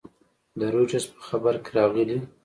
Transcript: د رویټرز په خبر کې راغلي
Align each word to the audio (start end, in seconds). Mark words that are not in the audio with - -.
د 0.59 0.61
رویټرز 0.73 1.05
په 1.15 1.21
خبر 1.27 1.55
کې 1.63 1.69
راغلي 1.77 2.17